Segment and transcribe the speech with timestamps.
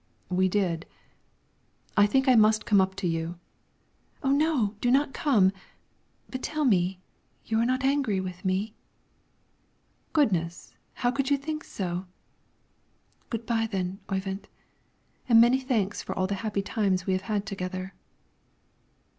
[0.31, 0.87] "We did.
[1.95, 3.37] I think I must come up to you!"
[4.23, 4.73] "Oh, no!
[4.81, 5.51] do not come!
[6.27, 6.99] But tell me:
[7.45, 8.73] you are not angry with me?"
[10.11, 10.73] "Goodness!
[10.95, 12.07] how could you think so?"
[13.29, 14.47] "Good by, then, Oyvind,
[15.29, 17.93] and my thanks for all the happy times we have had together!"